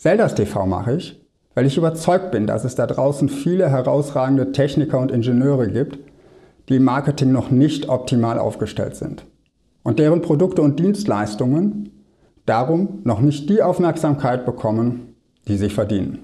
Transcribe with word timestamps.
Zeldas 0.00 0.34
TV 0.34 0.64
mache 0.64 0.94
ich, 0.94 1.22
weil 1.54 1.66
ich 1.66 1.76
überzeugt 1.76 2.30
bin, 2.30 2.46
dass 2.46 2.64
es 2.64 2.74
da 2.74 2.86
draußen 2.86 3.28
viele 3.28 3.68
herausragende 3.68 4.50
Techniker 4.50 4.98
und 4.98 5.10
Ingenieure 5.10 5.68
gibt, 5.68 5.98
die 6.70 6.76
im 6.76 6.84
Marketing 6.84 7.32
noch 7.32 7.50
nicht 7.50 7.90
optimal 7.90 8.38
aufgestellt 8.38 8.96
sind 8.96 9.26
und 9.82 9.98
deren 9.98 10.22
Produkte 10.22 10.62
und 10.62 10.80
Dienstleistungen 10.80 11.90
darum 12.46 13.00
noch 13.04 13.20
nicht 13.20 13.50
die 13.50 13.60
Aufmerksamkeit 13.60 14.46
bekommen, 14.46 15.16
die 15.46 15.58
sie 15.58 15.68
verdienen. 15.68 16.22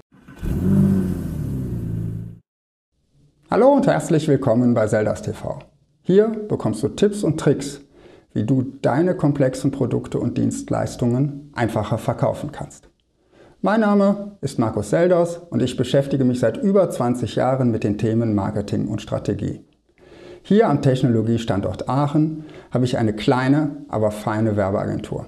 Hallo 3.51 3.73
und 3.73 3.85
herzlich 3.85 4.27
willkommen 4.27 4.73
bei 4.73 4.87
Zeldas 4.87 5.21
TV. 5.21 5.59
Hier 6.01 6.29
bekommst 6.29 6.81
du 6.81 6.87
Tipps 6.87 7.23
und 7.23 7.39
Tricks, 7.39 7.81
wie 8.33 8.43
du 8.43 8.73
deine 8.81 9.13
komplexen 9.15 9.69
Produkte 9.69 10.17
und 10.17 10.35
Dienstleistungen 10.39 11.51
einfacher 11.53 11.99
verkaufen 11.99 12.51
kannst. 12.51 12.86
Mein 13.67 13.81
Name 13.81 14.37
ist 14.39 14.59
Markus 14.59 14.91
Selders 14.91 15.41
und 15.49 15.61
ich 15.61 15.75
beschäftige 15.75 16.23
mich 16.23 16.39
seit 16.39 16.55
über 16.55 16.89
20 16.89 17.35
Jahren 17.35 17.69
mit 17.69 17.83
den 17.83 17.97
Themen 17.97 18.33
Marketing 18.33 18.87
und 18.87 19.01
Strategie. 19.01 19.59
Hier 20.41 20.69
am 20.69 20.81
Technologiestandort 20.81 21.89
Aachen 21.89 22.45
habe 22.71 22.85
ich 22.85 22.97
eine 22.97 23.11
kleine, 23.11 23.71
aber 23.89 24.11
feine 24.11 24.55
Werbeagentur. 24.55 25.25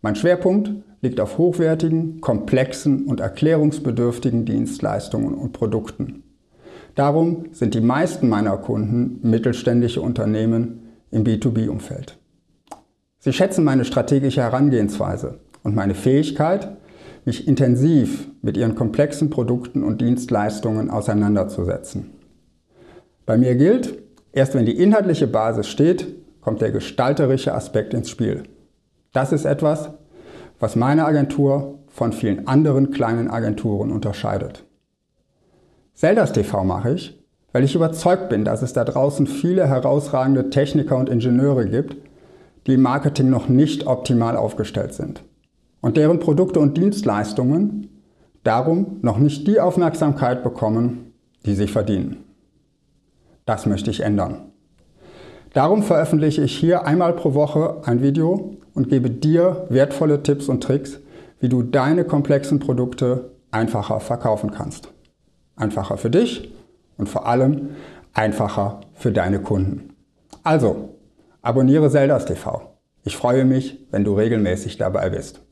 Mein 0.00 0.16
Schwerpunkt 0.16 0.72
liegt 1.02 1.20
auf 1.20 1.36
hochwertigen, 1.36 2.22
komplexen 2.22 3.04
und 3.04 3.20
erklärungsbedürftigen 3.20 4.46
Dienstleistungen 4.46 5.34
und 5.34 5.52
Produkten. 5.52 6.22
Darum 6.94 7.44
sind 7.52 7.74
die 7.74 7.82
meisten 7.82 8.26
meiner 8.26 8.56
Kunden 8.56 9.18
mittelständische 9.20 10.00
Unternehmen 10.00 10.94
im 11.10 11.24
B2B-Umfeld. 11.24 12.16
Sie 13.18 13.34
schätzen 13.34 13.64
meine 13.64 13.84
strategische 13.84 14.40
Herangehensweise 14.40 15.40
und 15.62 15.74
meine 15.74 15.94
Fähigkeit, 15.94 16.78
mich 17.24 17.46
intensiv 17.46 18.28
mit 18.42 18.56
ihren 18.56 18.74
komplexen 18.74 19.30
Produkten 19.30 19.84
und 19.84 20.00
Dienstleistungen 20.00 20.90
auseinanderzusetzen. 20.90 22.10
Bei 23.26 23.36
mir 23.36 23.54
gilt, 23.54 23.98
erst 24.32 24.54
wenn 24.54 24.66
die 24.66 24.76
inhaltliche 24.76 25.28
Basis 25.28 25.68
steht, 25.68 26.16
kommt 26.40 26.60
der 26.60 26.72
gestalterische 26.72 27.54
Aspekt 27.54 27.94
ins 27.94 28.10
Spiel. 28.10 28.42
Das 29.12 29.32
ist 29.32 29.44
etwas, 29.44 29.90
was 30.58 30.74
meine 30.74 31.04
Agentur 31.04 31.78
von 31.88 32.12
vielen 32.12 32.48
anderen 32.48 32.90
kleinen 32.90 33.30
Agenturen 33.30 33.92
unterscheidet. 33.92 34.64
Zeldas 35.94 36.32
TV 36.32 36.64
mache 36.64 36.94
ich, 36.94 37.22
weil 37.52 37.64
ich 37.64 37.74
überzeugt 37.74 38.30
bin, 38.30 38.44
dass 38.44 38.62
es 38.62 38.72
da 38.72 38.82
draußen 38.82 39.26
viele 39.26 39.68
herausragende 39.68 40.50
Techniker 40.50 40.96
und 40.96 41.10
Ingenieure 41.10 41.66
gibt, 41.66 41.96
die 42.66 42.74
im 42.74 42.82
Marketing 42.82 43.28
noch 43.28 43.48
nicht 43.48 43.86
optimal 43.86 44.36
aufgestellt 44.36 44.94
sind 44.94 45.22
und 45.82 45.98
deren 45.98 46.18
Produkte 46.18 46.60
und 46.60 46.78
Dienstleistungen 46.78 47.90
darum 48.44 48.98
noch 49.02 49.18
nicht 49.18 49.46
die 49.46 49.60
Aufmerksamkeit 49.60 50.42
bekommen, 50.42 51.12
die 51.44 51.54
sie 51.54 51.66
verdienen. 51.66 52.24
Das 53.44 53.66
möchte 53.66 53.90
ich 53.90 54.00
ändern. 54.00 54.52
Darum 55.52 55.82
veröffentliche 55.82 56.42
ich 56.42 56.56
hier 56.56 56.86
einmal 56.86 57.12
pro 57.12 57.34
Woche 57.34 57.82
ein 57.84 58.00
Video 58.00 58.56
und 58.72 58.88
gebe 58.88 59.10
dir 59.10 59.66
wertvolle 59.68 60.22
Tipps 60.22 60.48
und 60.48 60.62
Tricks, 60.62 61.00
wie 61.40 61.50
du 61.50 61.62
deine 61.62 62.04
komplexen 62.04 62.58
Produkte 62.58 63.32
einfacher 63.50 64.00
verkaufen 64.00 64.50
kannst. 64.50 64.88
Einfacher 65.56 65.98
für 65.98 66.08
dich 66.08 66.54
und 66.96 67.08
vor 67.08 67.26
allem 67.26 67.70
einfacher 68.14 68.80
für 68.94 69.12
deine 69.12 69.40
Kunden. 69.40 69.94
Also, 70.42 70.96
abonniere 71.42 71.90
Zeldas 71.90 72.24
TV. 72.24 72.62
Ich 73.04 73.16
freue 73.16 73.44
mich, 73.44 73.86
wenn 73.90 74.04
du 74.04 74.14
regelmäßig 74.14 74.78
dabei 74.78 75.10
bist. 75.10 75.42